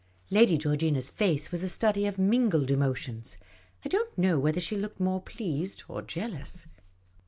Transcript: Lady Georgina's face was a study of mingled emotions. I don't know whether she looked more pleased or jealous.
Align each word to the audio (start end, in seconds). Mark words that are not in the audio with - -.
Lady 0.31 0.57
Georgina's 0.57 1.11
face 1.11 1.51
was 1.51 1.61
a 1.61 1.69
study 1.69 2.07
of 2.07 2.17
mingled 2.17 2.71
emotions. 2.71 3.37
I 3.85 3.87
don't 3.89 4.17
know 4.17 4.39
whether 4.39 4.59
she 4.59 4.75
looked 4.75 4.99
more 4.99 5.21
pleased 5.21 5.83
or 5.87 6.01
jealous. 6.01 6.65